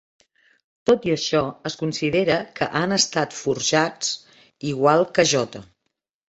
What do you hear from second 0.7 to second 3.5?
Tot i això, es considera que han estat